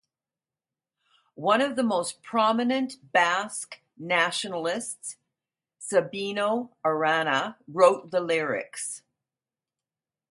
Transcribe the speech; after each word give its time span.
One 1.35 1.61
of 1.61 1.75
the 1.75 1.83
most 1.83 2.23
prominent 2.23 2.97
Basque 3.11 3.81
nationalists, 3.95 5.17
Sabino 5.79 6.71
Arana, 6.83 7.59
wrote 7.67 8.09
the 8.09 8.19
lyrics. 8.19 9.03